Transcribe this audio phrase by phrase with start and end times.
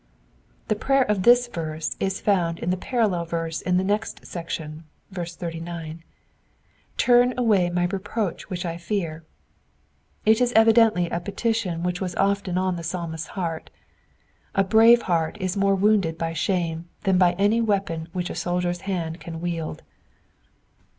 [0.67, 4.85] The prayer of this verse is found in the parallel verse of the next section
[5.13, 6.01] (39):
[6.97, 9.23] Turn away my reproach which I fear."
[10.25, 13.69] It is evidently a petition which was often on the Psalmist's heart.
[14.55, 18.81] A brave heart is more wounded by shame than by any weapon which a soldier's
[18.89, 19.83] hand can wield.